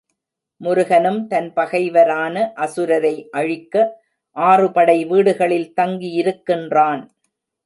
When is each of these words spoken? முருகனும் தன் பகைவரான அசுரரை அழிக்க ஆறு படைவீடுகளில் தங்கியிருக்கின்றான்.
முருகனும் 0.61 1.19
தன் 1.27 1.49
பகைவரான 1.55 2.35
அசுரரை 2.55 3.13
அழிக்க 3.31 3.75
ஆறு 4.37 4.67
படைவீடுகளில் 4.67 5.71
தங்கியிருக்கின்றான். 5.81 7.03